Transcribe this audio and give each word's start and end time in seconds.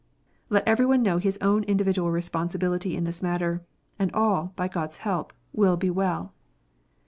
Let 0.49 0.67
every 0.67 0.87
one 0.87 1.03
know 1.03 1.19
his 1.19 1.37
own 1.43 1.63
individual 1.65 2.09
responsibility 2.09 2.97
in 2.97 3.03
this 3.03 3.21
matter; 3.21 3.61
and 3.99 4.11
all, 4.13 4.51
by 4.55 4.67
God 4.67 4.89
s 4.89 4.97
help, 4.97 5.31
will 5.53 5.77
be 5.77 5.91
well. 5.91 6.33